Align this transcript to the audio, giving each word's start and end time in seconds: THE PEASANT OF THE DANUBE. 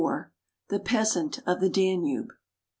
THE 0.69 0.79
PEASANT 0.79 1.41
OF 1.45 1.59
THE 1.59 1.69
DANUBE. 1.69 2.31